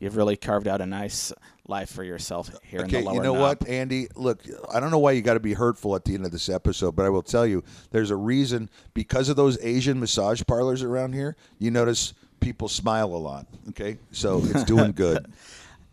[0.00, 1.32] You've really carved out a nice
[1.66, 3.60] life for yourself here in Okay, the lower you know knob.
[3.60, 4.08] what, Andy?
[4.14, 6.48] Look, I don't know why you got to be hurtful at the end of this
[6.48, 10.82] episode, but I will tell you, there's a reason because of those Asian massage parlors
[10.82, 11.36] around here.
[11.58, 13.46] You notice people smile a lot.
[13.70, 15.26] Okay, so it's doing good.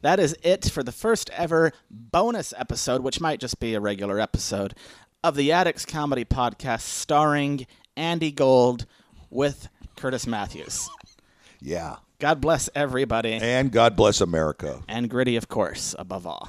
[0.02, 4.20] That is it for the first ever bonus episode, which might just be a regular
[4.20, 4.76] episode
[5.24, 7.66] of the Addicts Comedy Podcast starring
[7.98, 8.86] Andy Gold
[9.32, 10.88] with Kurtis Matthews.
[11.60, 11.96] Yeah.
[12.20, 13.34] God bless everybody.
[13.34, 14.82] And God bless America.
[14.88, 16.44] And gritty, of course, above all.